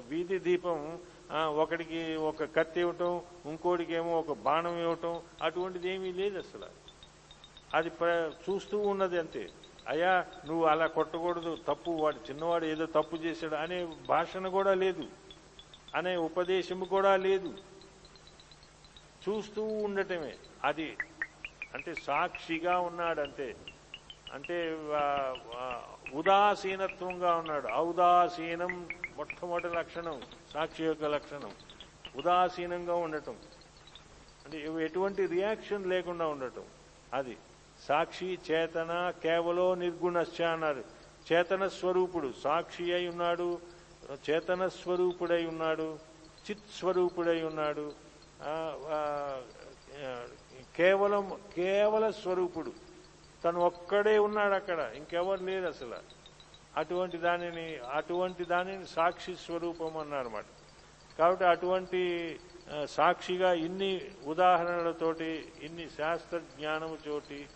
[0.08, 0.98] వీధి దీపం
[1.32, 6.66] ఒకడికి ఒక కత్తి ఇవ్వటం ఇంకోటికి ఏమో ఒక బాణం ఇవ్వటం అటువంటిది ఏమీ లేదు అసలు.
[7.74, 9.48] అది ప్ర- చూస్తూ ఉన్నది అంతే.
[9.88, 15.04] అయ్యా నువ్వు అలా కొట్టకూడదు తప్పు వాడు చిన్నవాడు ఏదో తప్పు చేశాడు అనే భాషణ కూడా లేదు.
[15.94, 17.58] అనే ఉపదేశం కూడా లేదు.
[19.28, 20.34] చూస్తూ ఉండటమే.
[20.64, 20.96] అది
[21.74, 23.56] అంటే సాక్షిగా ఉన్నాడంతే.
[24.32, 24.78] అంటే
[26.12, 27.68] ఉదాసీనత్వంగా ఉన్నాడు.
[27.68, 30.22] ఔదాసీనం మొట్టమొదటి లక్షణం
[30.54, 31.50] సాక్షి యొక్క లక్షణం.
[32.16, 33.36] ఉదాసీనంగా ఉండటం.
[34.44, 36.64] అంటే ఎటువంటి రియాక్షన్ లేకుండా ఉండటం.
[37.14, 37.36] అది
[37.88, 40.84] సాక్షి చేతన కేవలో నిర్గుణశ్చ అన్నారు.
[41.32, 43.58] చేతన స్వరూపుడు సాక్షి అయి ఉన్నాడు.
[44.30, 45.98] చేతన స్వరూపుడై ఉన్నాడు.
[46.50, 47.92] చిత్ స్వరూపుడై ఉన్నాడు.
[50.76, 52.89] కేవలం కేవల స్వరూపుడు.
[53.44, 54.90] తను ఒక్కడే ఉన్నాడు అక్కడ.
[54.94, 55.96] ఇంకెవరు లేరు అసలు.
[56.76, 60.44] అటువంటి దానిని అటువంటి దానిని సాక్షి స్వరూపం అన్నారన్నమాట.
[61.18, 62.38] కాబట్టి అటువంటి
[62.84, 67.46] సాక్షిగా ఇన్ని ఉదాహరణలతోటి ఇన్ని శాస్త్ర జ్ఞానము చోటి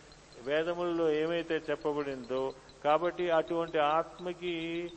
[0.42, 2.52] వేదముల్లో ఏమైతే చెప్పబడిందో
[2.84, 4.90] కాబట్టి అటువంటి ఆత్మకి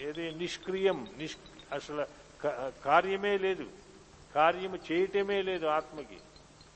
[0.00, 1.36] ఏది నిష్క్రియం నిష్
[1.72, 2.06] అసలు
[2.44, 3.66] క- కార్యమే లేదు.
[4.34, 6.18] కార్యము చేయటమే లేదు ఆత్మకి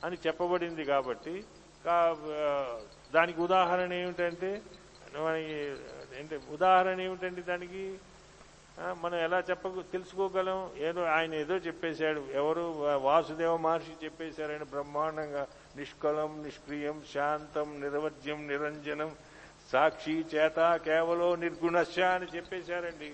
[0.05, 1.45] అని చెప్పబడింది కాబట్టి
[3.15, 4.63] దానికి ఉదాహరణ ఏమిటంటే
[5.17, 5.53] మనకి
[6.21, 7.99] ఏంటి ఉదాహరణ ఏమిటండి దానికి?
[8.79, 10.71] మనం ఎలా చెప్ప తెలుసుకోగలం?
[10.79, 12.25] ఏదో ఆయన ఏదో చెప్పేశాడు.
[12.33, 12.61] ఎవరు?
[12.97, 14.53] వాసుదేవ మహర్షి చెప్పేశారు.
[14.53, 19.17] ఆయన బ్రహ్మాండంగా నిష్కలం నిష్క్రియం శాంతం నిర్వజ్యం నిరంజనం
[19.73, 23.13] సాక్షి చేత కేవలం నిర్గుణశ అని చెప్పేశారండి.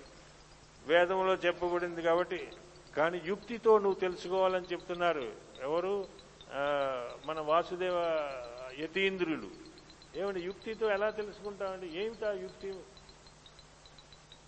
[0.87, 2.47] వేదంలో చెప్పబడింది కాబట్టి.
[2.97, 5.31] కానీ యుక్తితో నువ్వు తెలుసుకోవాలని చెప్తున్నారు.
[5.61, 6.07] ఎవరు?
[7.25, 7.93] మన వాసుదేవ
[8.83, 9.49] యతీంద్రులు.
[10.19, 11.87] ఏమండి యుక్తితో ఎలా తెలుసుకుంటామండి?
[12.01, 12.69] ఏమిటా యుక్తి?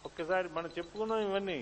[0.05, 1.59] ఒక్కసారి మనం చెప్పుకున్నాం ఇవన్నీ.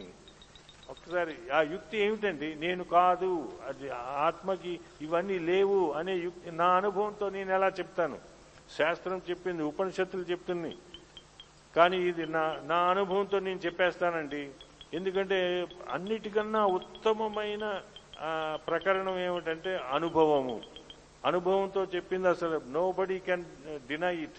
[0.90, 2.50] ఒక్కసారి ఆ యుక్తి ఏమిటండి?
[2.56, 3.30] నేను కాదు
[3.68, 3.88] అది
[4.28, 4.74] ఆత్మకి
[5.06, 8.18] ఇవన్నీ లేవు అనే యుక్తి నా అనుభవంతో నేను ఎలా చెప్తాను?
[8.78, 10.78] శాస్త్రం చెప్పింది ఉపనిషత్తులు చెప్తున్నాయి
[11.76, 14.44] కానీ ఇది నా నా అనుభవంతో నేను చెప్పేస్తానండి.
[14.94, 15.38] ఎందుకంటే
[15.90, 17.66] అన్నిటికన్నా ఉత్తమమైన
[18.68, 20.58] ప్రకరణం ఏమిటంటే అనుభవము.
[21.26, 22.62] అనుభవంతో చెప్పింది అసలు.
[22.70, 23.46] Nobody can
[23.88, 24.38] deny it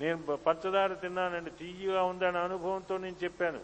[0.00, 1.50] నేను పంచదార తిన్నానండి.
[1.50, 3.60] తీయగా ఉందనే అనుభవంతో నేను చెప్పాను.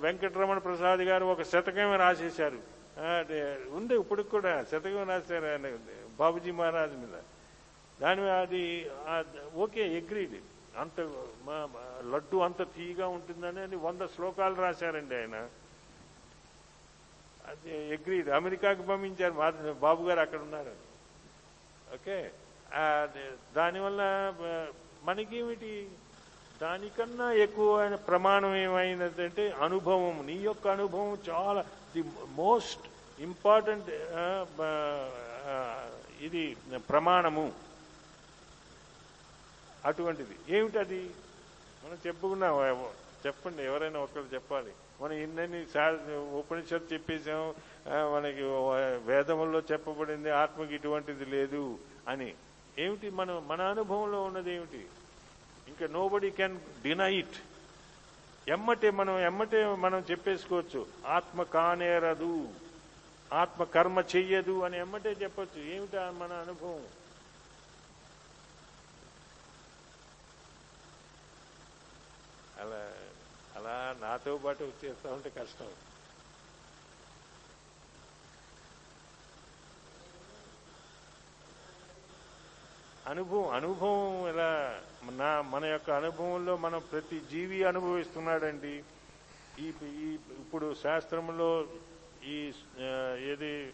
[0.00, 2.74] వెంకటరమణ ప్రసాద్ గారు ఒక శతకమే రాసేశారు.
[3.70, 4.64] ఉంది ఇప్పటికి కూడా.
[4.64, 5.78] శతకం రాశారు ఆయన
[6.18, 7.22] బాబుజీ మహారాజ్ మీద.
[8.02, 8.90] దాని మీద అది
[9.56, 10.34] ఓకే ఎగ్రీడ్
[10.76, 11.00] అంత
[12.14, 15.48] లడ్డు అంత తీయగా ఉంటుందని అని వంద శ్లోకాలు రాశారండి ఆయన.
[17.46, 19.32] అది ఎగ్రీడ్ అమెరికాకి పంపించారు.
[19.32, 20.83] మా- బాబు గారు అక్కడ ఉన్నారు.
[21.94, 22.18] ఓకే.
[23.56, 24.02] దానివల్ల
[25.02, 25.74] మనకేమిటి?
[26.62, 30.26] దానికన్నా ఎక్కువ ప్రమాణం ఏమైనదంటే అనుభవం.
[30.26, 31.62] నీ యొక్క అనుభవం చాలా
[31.94, 32.02] ది
[32.40, 32.86] మోస్ట్
[33.20, 33.90] ఇంపార్టెంట్
[36.26, 36.56] ఇది
[36.90, 37.46] ప్రమాణము.
[39.84, 40.36] అటువంటిది.
[40.56, 41.02] ఏమిటది?
[41.84, 42.54] మనం చెప్పుకున్నాం
[43.26, 44.72] చెప్పండి ఎవరైనా ఒకరు చెప్పాలి.
[45.00, 45.60] మనం ఇన్నని
[46.40, 47.42] ఉపనిషత్తు చెప్పేసాం
[48.14, 48.44] మనకి
[49.08, 51.62] వేదముల్లో చెప్పబడింది ఆత్మకి ఇటువంటిది లేదు
[52.12, 52.30] అని.
[52.84, 54.82] ఏమిటి మనం మన అనుభవంలో ఉన్నది ఏమిటి?
[55.70, 57.36] ఇంకా nobody can deny it
[58.54, 60.80] ఎమ్మటే మనం ఎమ్మటే మనం చెప్పేసుకోవచ్చు
[61.16, 62.34] ఆత్మ కానేరదు
[63.40, 65.60] ఆత్మ కర్మ చెయ్యదు అని ఎమ్మటే చెప్పొచ్చు.
[65.74, 66.82] ఏమిటి మన అనుభవం?
[72.62, 72.82] అలా
[73.64, 75.68] అలా నాతో పాటు చేస్తూ ఉంటే కష్టం.
[83.06, 84.82] అనుభవం అనుభవం ఎలా?
[85.10, 88.84] నా మన యొక్క అనుభవంలో మనం ప్రతి జీవి అనుభవిస్తున్నాడండి.
[89.58, 89.68] ఈ
[90.40, 91.66] ఇప్పుడు శాస్త్రంలో
[92.24, 92.52] ఈ
[93.30, 93.72] ఏది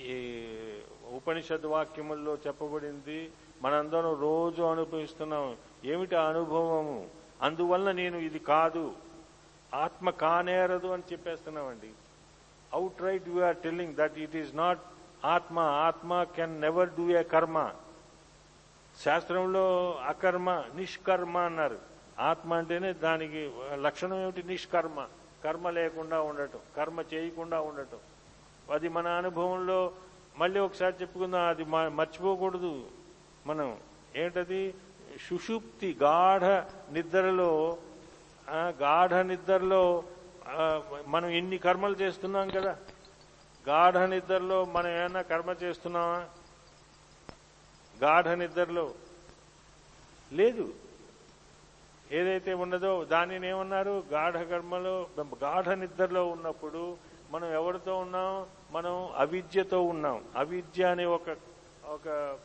[0.00, 0.16] ఈ
[1.04, 3.32] ఉపనిషద్ వాక్యముల్లో చెప్పబడింది.
[3.62, 7.06] మనందరం రోజు అనుభవిస్తున్నాం ఏమిటి ఆ అనుభవము?
[7.42, 8.92] అందువల్ల నేను ఇది కాదు.
[9.74, 11.90] ఆత్మ కానేరదు అని చెప్పేస్తున్నామండి.
[13.02, 14.78] Outright are telling that it is not
[15.24, 15.58] ఆత్మ.
[15.58, 17.72] ఆత్మ కెన్ నెవర్ డూ ఏ కర్మ
[19.04, 21.78] శాస్త్రంలో అకర్మ నిష్కర్మ అన్నారు.
[22.18, 24.42] ఆత్మ అంటేనే దానికి లక్షణం ఏమిటి?
[24.42, 25.06] నిష్కర్మ.
[25.44, 26.58] కర్మ లేకుండా ఉండటం.
[26.76, 27.98] కర్మ చేయకుండా ఉండటం.
[28.72, 29.92] అది మన అనుభవంలో
[30.38, 31.42] మళ్ళీ ఒకసారి చెప్పుకుందాం.
[31.42, 32.86] అది మర్చిపోకూడదు.
[33.46, 33.76] మనం
[34.16, 34.74] ఏంటది?
[35.28, 36.44] సుషుప్తి గాఢ
[36.92, 37.78] నిద్రలో
[38.50, 40.04] గాఢ నిద్రలో
[41.06, 42.76] మనం ఎన్ని కర్మలు చేస్తున్నాం కదా?
[43.68, 46.26] గాఢ నిద్రలో మనం ఏమైనా కర్మ చేస్తున్నామా?
[48.02, 48.94] గాఢ నిద్రలో.
[50.32, 50.74] లేదు.
[52.12, 54.04] ఏదైతే ఉన్నదో దానిని ఏమన్నారు?
[54.12, 55.06] గాఢ కర్మలో
[55.42, 56.96] గాఢ నిద్రలో ఉన్నప్పుడు
[57.30, 58.46] మనం ఎవరితో ఉన్నాం?
[58.70, 60.24] మనం అవిద్యతో ఉన్నాం.
[60.36, 61.36] అవిద్య అనే ఒక
[61.84, 62.38] ఒక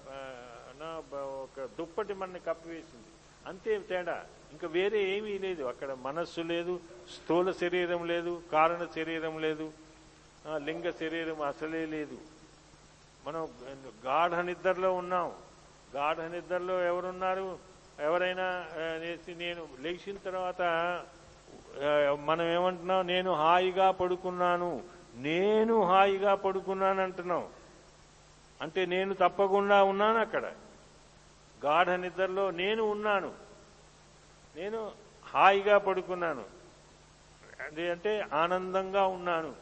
[0.79, 0.89] నా
[1.21, 3.11] ఒక దుప్పటి మనని కప్పివేసింది.
[3.47, 4.17] అంతే తేడా.
[4.51, 5.63] ఇంకా వేరే ఏమీ లేదు.
[5.63, 6.79] అక్కడ మనస్సు లేదు
[7.15, 9.71] స్థూల శరీరం లేదు కారణ శరీరం లేదు
[10.65, 12.17] లింగ శరీరం అసలే లేదు.
[13.25, 13.47] మనం
[14.05, 15.31] గాఢ నిద్రలో ఉన్నాం.
[15.95, 17.47] గాఢ నిద్రలో ఎవరున్నారు?
[17.99, 18.47] ఎవరైనా
[19.37, 20.61] నేను లేచిన తర్వాత
[22.25, 23.01] మనం ఏమంటున్నాం?
[23.07, 24.71] నేను హాయిగా పడుకున్నాను.
[25.15, 27.45] నేను హాయిగా పడుకున్నాను అంటున్నాం
[28.61, 30.45] అంటే నేను తప్పకుండా ఉన్నాను అక్కడ.
[31.65, 33.33] గాఢ నిద్రలో నేను ఉన్నాను.
[34.55, 34.91] నేను
[35.33, 36.43] హాయిగా పడుకున్నాను.
[37.65, 39.55] అది అంటే ఆనందంగా ఉన్నాను.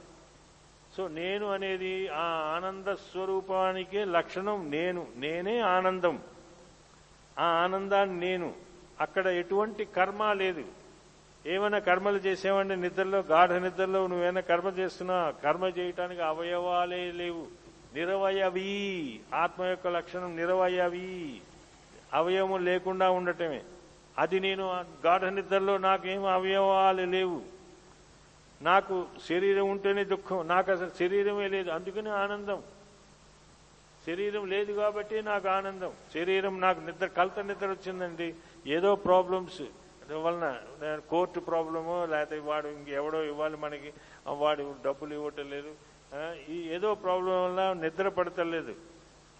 [0.97, 2.23] సో నేను అనేది ఆ
[2.55, 5.07] ఆనంద స్వరూపానికే లక్షణం నేను.
[5.15, 6.19] నేనే ఆనందం.
[7.39, 8.53] ఆ ఆనందాన్ని నేను.
[8.99, 10.65] అక్కడ ఎటువంటి కర్మ లేదు.
[11.45, 17.47] ఏమైనా కర్మలు చేసేవంటే నిద్రలో గాఢ నిద్రలో నువ్వేమైనా కర్మ చేస్తున్నా కర్మ చేయటానికి అవయవాలే లేవు.
[17.93, 19.19] నిరవయవి.
[19.33, 21.41] ఆత్మ యొక్క లక్షణం నిరవయవి.
[22.17, 23.61] అవయవం లేకుండా ఉండటమే.
[24.17, 24.65] అది నేను
[25.05, 27.41] గాఢ నిద్రలో నాకేం అవయవాలు లేవు.
[28.61, 28.95] నాకు
[29.29, 31.69] శరీరం ఉంటేనే దుఃఖం నాకు అసలు శరీరమే లేదు.
[31.69, 32.59] అందుకని ఆనందం.
[34.07, 35.91] శరీరం లేదు కాబట్టి నాకు ఆనందం.
[36.13, 38.27] శరీరం నాకు నిద్ర కలత నిద్ర వచ్చిందండి.
[38.67, 39.61] ఏదో ప్రాబ్లమ్స్
[40.25, 40.47] వలన
[41.09, 43.89] కోర్టు ప్రాబ్లమో లేకపోతే వాడు ఇంకెవడో ఇవ్వాలి మనకి
[44.41, 45.71] వాడు డబ్బులు ఇవ్వటం లేదు
[46.49, 48.73] ఈ ఏదో ప్రాబ్లం వల్ల నిద్ర పడతలేదు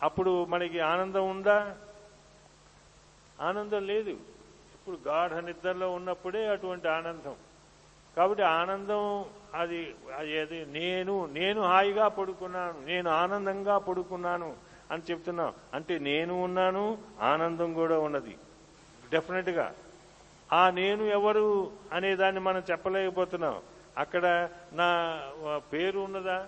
[0.03, 1.57] అప్పుడు మనకి ఆనందం ఉందా?
[3.41, 4.09] ఆనందం లేదు.
[4.75, 7.35] ఇప్పుడు గాఢ నిద్రలో ఉన్నప్పుడే అటువంటి ఆనందం.
[8.17, 14.55] కాబట్టి ఆనందం అది అది అది నేను నేను హాయిగా పడుకున్నాను నేను ఆనందంగా పడుకున్నాను
[14.91, 15.53] అని చెప్తున్నాం.
[15.73, 18.37] అంటే నేను ఉన్నాను ఆనందం కూడా ఉన్నది.
[19.11, 19.73] డెఫినెట్గా
[20.53, 23.61] ఆ నేను ఎవరు అనే దాన్ని మనం చెప్పలేకపోతున్నాం.
[23.97, 24.89] అక్కడ నా
[25.73, 26.47] పేరు ఉన్నదా?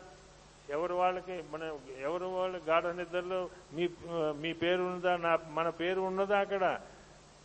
[0.69, 6.39] ఎవరు వాళ్ళకి మన ఎవరు వాళ్ళ గాఢ నిద్రలో మీ మీ పేరు ఉన్నదా నా మన పేరు ఉన్నదా
[6.39, 6.79] అక్కడ?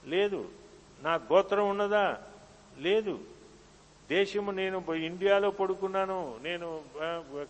[0.07, 0.49] లేదు.
[1.03, 2.19] నా గోత్రం ఉన్నదా?
[2.79, 3.19] లేదు.
[4.11, 6.39] దేశము నేను ఇండియాలో పడుకున్నాను.
[6.43, 6.83] నేను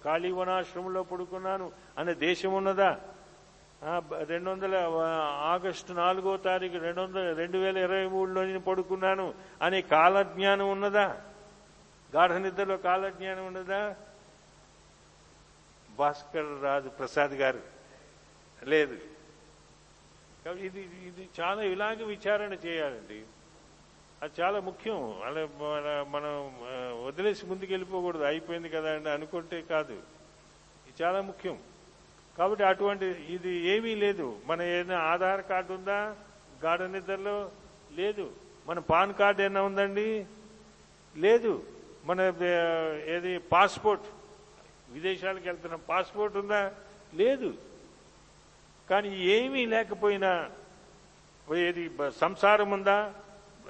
[0.04, 1.72] కాళీవనాశ్రమంలో పడుకున్నాను.
[1.98, 3.00] అనే దేశం ఉన్నదా?
[4.26, 4.74] రెండు వందల
[5.38, 9.34] ఆగస్టు నాలుగో తారీఖు రెండు వందల రెండు వేల ఇరవై మూడులో నేను పడుకున్నాను.
[9.62, 11.20] అనే కాలజ్ఞానం ఉన్నదా?
[12.14, 13.96] గాఢ నిద్రలో కాలజ్ఞానం ఉన్నదా?
[15.98, 17.61] భాస్కర్ రాజు ప్రసాద్ గారు.
[18.64, 18.98] లేదు.
[20.44, 23.22] కాబట్టి ఇది ఇది చాలా ఇలాగే విచారణ చేయాలండి.
[24.22, 25.22] అది చాలా ముఖ్యం.
[25.22, 26.52] అలా మన- మనం
[27.07, 29.92] వదిలేసి ముందుకు వెళ్ళిపోకూడదు అయిపోయింది కదా అని అనుకుంటే కాదు.
[29.92, 31.59] ఇది చాలా ముఖ్యం.
[32.38, 34.38] కాబట్టి అటువంటి ఇది ఏమీ లేదు.
[34.46, 36.16] మన ఏదైనా ఆధార్ కార్డు ఉందా?
[36.64, 37.50] గాఢ నిద్రలో?
[37.92, 38.33] లేదు.
[38.66, 40.26] మన పాన్ కార్డు ఏమైనా ఉందండి?
[41.16, 41.62] లేదు.
[42.04, 42.20] మన
[43.07, 44.04] ఏది పాస్పోర్ట్
[44.90, 46.73] విదేశాలకు వెళ్తున్న పాస్పోర్ట్ ఉందా?
[47.14, 47.55] లేదు.
[48.90, 50.51] కానీ ఏమీ లేకపోయినా
[51.57, 53.14] ఏది సంసారం ఉందా?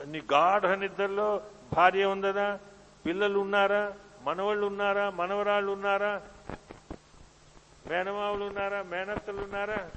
[0.05, 2.59] నీ గాఢ నిద్రలో భార్య ఉందదా?
[3.07, 3.93] పిల్లలు ఉన్నారా?
[4.23, 5.11] మనవాళ్ళు ఉన్నారా?
[5.11, 6.23] మనవరాళ్ళు ఉన్నారా?
[7.87, 8.83] మేనమావులు ఉన్నారా?
[8.83, 9.91] మేనత్తలు ఉన్నారా?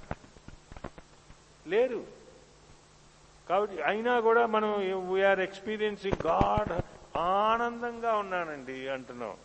[1.68, 2.06] లేరు.
[3.50, 4.72] కాబట్టి అయినా కూడా మనం
[5.14, 6.82] వీఆర్ ఎక్స్పీరియన్సింగ్ గాడ్
[7.18, 9.38] ఆనందంగా ఉన్నానండి అంటున్నాం.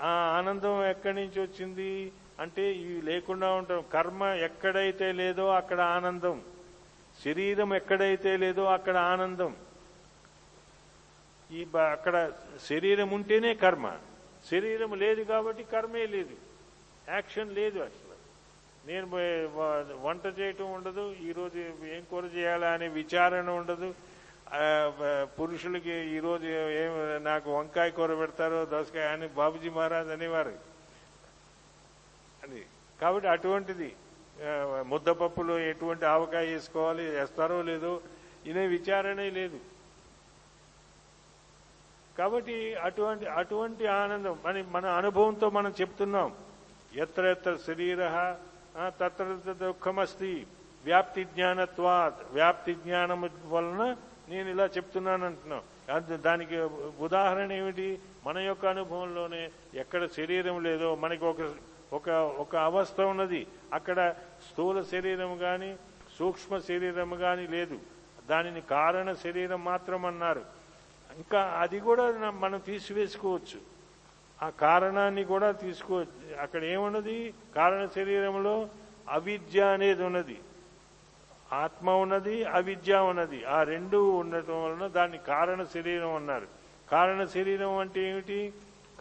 [0.00, 3.84] ఆ ఆనందం ఎక్కడి నుంచి వచ్చింది అంటే ఇవి లేకుండా ఉంటాం.
[3.92, 6.42] కర్మ ఎక్కడైతే లేదో అక్కడ ఆనందం.
[7.24, 9.56] శరీరం ఎక్కడైతే లేదో అక్కడ ఆనందం.
[11.50, 12.32] ఈ అక్కడ
[12.68, 13.96] శరీరం ఉంటేనే కర్మ.
[14.50, 16.36] శరీరం లేదు కాబట్టి కర్మే లేదు.
[17.08, 18.08] యాక్షన్ లేదు అసలు.
[18.86, 19.06] నేను
[20.02, 21.14] వంట చేయటం ఉండదు.
[21.22, 23.94] ఈరోజు ఏం కూర చేయాలా అనే విచారణ ఉండదు.
[25.38, 26.46] పురుషులకి ఈరోజు
[26.82, 26.92] ఏం
[27.24, 30.54] నాకు వంకాయ కూర పెడతారో దోసకాయ అని బాబుజీ మహారాజ్ అనేవారు.
[32.44, 32.66] అది.
[33.00, 33.88] కాబట్టి అటువంటిది
[34.82, 38.00] ముద్దపప్పులు ముద్దపప్పులో ఎటువంటి ఆవకాయ వేసుకోవాలి వేస్తారో లేదో
[38.46, 39.58] ఇనే విచారణే లేదు.
[42.18, 46.30] కాబట్టి అటువంటి అటువంటి ఆనందం మన మన అనుభవంతో మనం చెప్తున్నాం.
[46.94, 48.02] ఎత్ర ఎత్ర శరీర
[48.98, 50.46] తత్ర తత్ర దుఃఖమస్తి
[50.84, 53.96] వ్యాప్తి జ్ఞానత్వాత్ వ్యాప్తి జ్ఞానం వలన
[54.28, 55.62] నేను ఇలా చెప్తున్నాను అంటున్నాం
[56.20, 56.56] దానికి
[57.00, 57.98] ఉదాహరణ ఏమిటి?
[58.26, 61.36] మన యొక్క అనుభవంలోనే ఎక్కడ శరీరం లేదో మనకి ఒక
[61.92, 63.46] ఒక ఒక అవస్థ ఉన్నది.
[63.72, 64.14] అక్కడ
[64.50, 65.76] స్థూల శరీరం కానీ
[66.18, 67.78] సూక్ష్మ శరీరం కానీ లేదు.
[68.30, 70.42] దానిని కారణ శరీరం మాత్రం అన్నారు.
[71.16, 73.60] ఇంకా అది కూడా మనం తీసివేసుకోవచ్చు.
[74.42, 77.34] ఆ కారణాన్ని కూడా తీసుకోవచ్చు అక్కడ ఏమున్నది?
[77.56, 78.68] కారణ శరీరంలో
[79.08, 80.38] అవిద్య అనేది ఉన్నది.
[81.52, 83.44] ఆత్మ ఉన్నది అవిద్య ఉన్నది.
[83.44, 86.46] ఆ రెండు ఉండటం వలన దాన్ని కారణ శరీరం అన్నారు.
[86.90, 88.52] కారణ శరీరం అంటే ఏమిటి?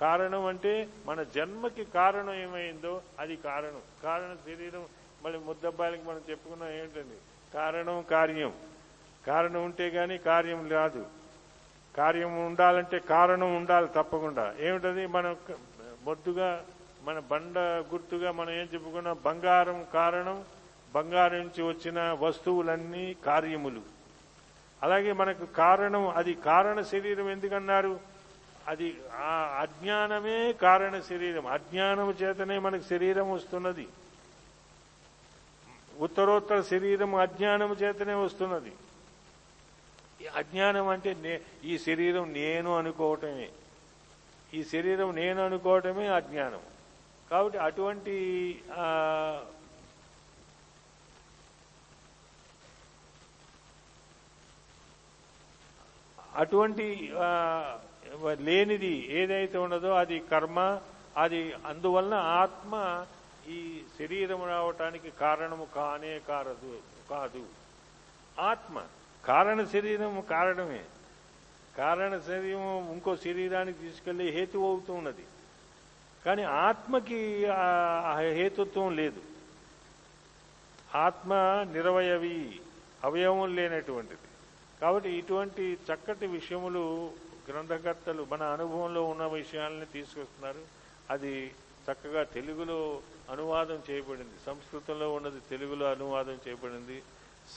[0.02, 3.82] కారణం అంటే మన జన్మకి కారణం ఏమైందో అది కారణం.
[4.04, 4.86] కారణ శరీరం
[5.26, 7.18] మళ్ళీ ముద్దబ్బాయిలకి మనం చెప్పుకున్నాం ఏమిటండి?
[7.54, 8.54] కారణం కార్యం.
[9.28, 11.06] కారణం ఉంటే గాని కార్యం రాదు.
[11.98, 14.56] కార్యం ఉండాలంటే కారణం ఉండాలి తప్పకుండా.
[14.60, 15.08] ఏమిటది?
[15.08, 15.38] మనం
[16.06, 16.66] మొద్దుగా
[17.04, 19.18] మన బండ గుర్తుగా మనం ఏం చెప్పుకున్నాం?
[19.26, 20.44] బంగారం కారణం
[20.96, 23.82] బంగారం నుంచి వచ్చిన వస్తువులన్నీ కార్యములు.
[24.84, 28.00] అలాగే మనకు కారణం అది కారణ శరీరం ఎందుకన్నారు?
[28.68, 31.48] అది ఆ అజ్ఞానమే కారణ శరీరం.
[31.48, 33.88] అజ్ఞానము చేతనే మనకు శరీరం వస్తున్నది.
[36.00, 38.72] ఉత్తరోత్తర శరీరం అజ్ఞానము చేతనే వస్తున్నది.
[40.36, 43.50] అజ్ఞానం అంటే ఈ శరీరం నేను అనుకోవటమే.
[44.54, 46.60] ఈ శరీరం నేను అనుకోవటమే అజ్ఞానం.
[47.32, 48.60] కాబట్టి అటువంటి
[56.38, 56.86] అటువంటి
[58.48, 60.60] లేనిది ఏదైతే ఉన్నదో అది కర్మ
[61.24, 62.74] అది అందువలన ఆత్మ
[63.56, 63.60] ఈ
[64.00, 66.74] శరీరం రావటానికి కారణము కానే కారదు
[67.12, 67.44] కాదు.
[68.40, 68.76] ఆత్మ
[69.26, 70.84] కారణ శరీరం కారణమే.
[71.78, 75.26] కారణ శరీరం ఇంకో శరీరానికి తీసుకెళ్ళే హేతు అవుతూ ఉన్నది.
[76.26, 77.20] కానీ ఆత్మకి
[78.38, 79.22] హేతుత్వం లేదు.
[81.06, 81.32] ఆత్మ
[81.74, 82.38] నిరవయవి
[83.04, 84.27] అవయవం లేనటువంటిది.
[84.82, 87.12] కాబట్టి ఇటువంటి చక్కటి విషయములు
[87.50, 90.62] గ్రంథకర్తలు మన అనుభవంలో ఉన్న విషయాలని తీసుకొస్తున్నారు.
[91.10, 91.52] అది
[91.92, 94.38] చక్కగా తెలుగులో అనువాదం చేయబడింది.
[94.46, 97.04] సంస్కృతంలో ఉన్నది తెలుగులో అనువాదం చేయబడింది.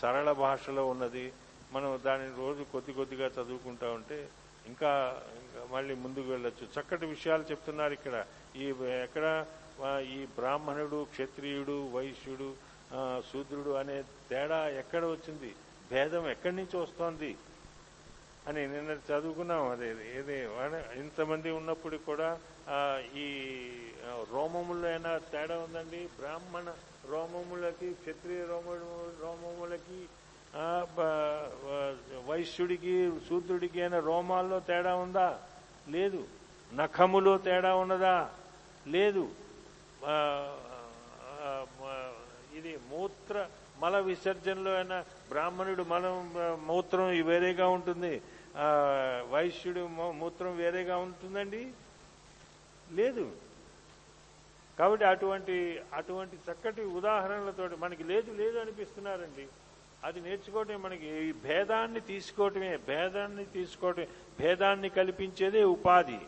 [0.03, 1.33] సరళ భాషలో ఉన్నది.
[1.73, 4.29] మనం దానిని రోజు కొద్ది కొద్దిగా చదువుకుంటా ఉంటే
[4.67, 5.23] ఇంకా
[5.71, 6.81] మళ్ళీ ముందుకు వెళ్ళొచ్చు.
[6.81, 8.25] చక్కటి విషయాలు చెప్తున్నారు ఇక్కడ.
[8.57, 8.65] ఈ
[9.03, 9.47] ఎక్కడ
[10.15, 12.55] ఈ బ్రాహ్మణుడు క్షత్రియుడు వైశ్యుడు
[13.33, 15.55] శూద్రుడు అనే తేడా ఎక్కడ వచ్చింది?
[15.91, 17.31] భేదం ఎక్కడి నుంచి వస్తోంది
[18.49, 19.65] అని నిన్న చదువుకున్నాం.
[19.71, 20.37] అదే ఏది
[21.01, 22.29] ఇంతమంది ఉన్నప్పుడు కూడా
[23.25, 23.27] ఈ
[24.09, 26.01] రోమముల్లో రోమములో అయినా తేడా ఉందండి.
[26.19, 26.69] బ్రాహ్మణ
[27.11, 28.69] రోమములకి క్షత్రియ రోమ
[29.23, 30.01] రోమములకి
[32.29, 32.95] వైశ్యుడికి
[33.29, 35.29] శూద్రుడికి అయినా రోమాల్లో తేడా ఉందా?
[35.95, 36.21] లేదు.
[36.75, 38.17] నఖములో తేడా ఉన్నదా?
[38.95, 39.25] లేదు.
[42.59, 43.37] ఇది మూత్ర
[43.81, 46.33] మల విసర్జనలో అయినా బ్రాహ్మణుడు మనం
[46.67, 48.23] మూత్రం వేరేగా ఉంటుంది.
[49.31, 51.73] వైశ్యుడు మూత్రం వేరేగా ఉంటుందండి?
[52.93, 53.33] లేదు.
[54.79, 59.47] కాబట్టి అటువంటి అటువంటి చక్కటి ఉదాహరణలతో మనకి లేదు లేదు అనిపిస్తున్నారండి.
[60.05, 64.09] అది నేర్చుకోవటమే మనకి ఈ భేదాన్ని తీసుకోవటమే భేదాన్ని తీసుకోవటమే
[64.41, 66.19] భేదాన్ని కల్పించేదే ఉపాధి.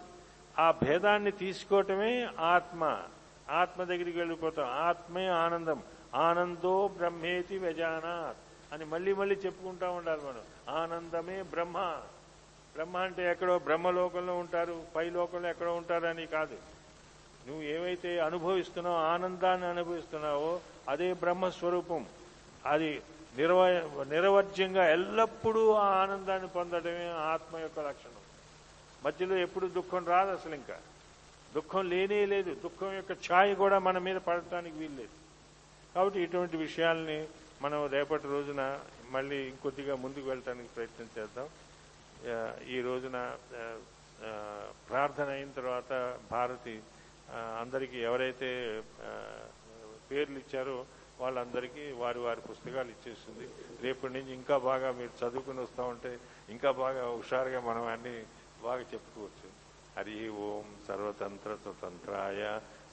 [0.58, 3.02] ఆ భేదాన్ని తీసుకోవటమే ఆత్మ.
[3.50, 4.66] ఆత్మ దగ్గరికి వెళ్ళిపోతాం.
[4.66, 5.82] ఆత్మే ఆనందం.
[6.14, 8.36] ఆనందో బ్రహ్మేతి వ్యజానాత్
[8.74, 10.74] అని మళ్ళీ మళ్ళీ చెప్పుకుంటా ఉండాలి మనం.
[10.76, 12.00] ఆనందమే బ్రహ్మ.
[12.74, 16.56] బ్రహ్మ అంటే ఎక్కడో బ్రహ్మలోకంలో ఉంటారు పై లోకంలో ఎక్కడో ఉంటారని కాదు.
[17.46, 22.06] నువ్వు ఏవైతే అనుభవిస్తున్నావో ఆనందాన్ని అనుభవిస్తున్నావో అదే బ్రహ్మస్వరూపం
[22.66, 23.02] అది
[23.38, 23.68] నిరవ
[24.08, 28.22] నిరవర్జ్యంగా ఎల్లప్పుడూ ఆ ఆనందాన్ని పొందడమే ఆత్మ యొక్క లక్షణం.
[29.04, 30.78] మధ్యలో ఎప్పుడు దుఃఖం రాదు అసలు ఇంకా.
[31.54, 32.54] దుఃఖం లేనే లేదు.
[32.54, 35.21] దుఃఖం యొక్క ఛాయ కూడా మన మీద పడటానికి వీల్లేదు.
[35.94, 37.18] కాబట్టి ఇటువంటి విషయాల్ని
[37.64, 38.62] మనం రేపటి రోజున
[39.14, 41.48] మళ్ళీ ఇంకొద్దిగా ముందుకు వెళ్ళటానికి ప్రయత్నం చేద్దాం.
[42.74, 43.16] ఈ రోజున
[44.88, 45.92] ప్రార్థన అయిన తర్వాత
[46.34, 46.74] భారతి
[47.62, 48.50] అందరికీ ఎవరైతే
[50.08, 50.76] పేర్లు ఇచ్చారో
[51.20, 53.46] వాళ్ళందరికీ వారి వారి పుస్తకాలు ఇచ్చేస్తుంది
[53.84, 56.12] రేపటి నుంచి ఇంకా బాగా మీరు చదువుకుని వస్తూ ఉంటే
[56.54, 58.14] ఇంకా బాగా హుషారుగా మనం అన్ని
[58.66, 59.48] బాగా చెప్పుకోవచ్చు.
[59.96, 62.42] హరి ఓం సర్వతంత్ర స్వతంత్రాయ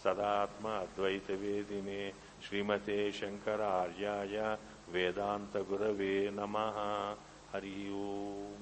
[0.03, 2.01] సదాత్మ అద్వైత వేదినే
[2.45, 4.35] శ్రీమతే శంకర ఆర్యాయ
[4.91, 6.55] వేదాంత గురవే నమ
[7.53, 8.61] హరి ఓం